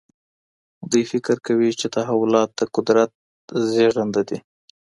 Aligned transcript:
دوی 0.91 1.03
فکر 1.11 1.35
کوي 1.45 1.69
چي 1.79 1.87
تحولات 1.95 2.49
د 2.55 2.61
قدرت 2.75 3.11
زیږنده 3.71 4.21
دي. 4.29 4.37